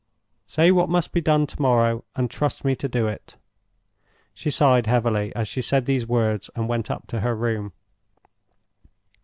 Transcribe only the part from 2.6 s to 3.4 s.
me to do it."